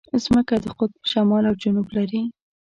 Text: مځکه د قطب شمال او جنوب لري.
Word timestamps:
مځکه 0.11 0.55
د 0.63 0.67
قطب 0.79 1.01
شمال 1.11 1.43
او 1.49 1.55
جنوب 1.61 1.87
لري. 1.97 2.21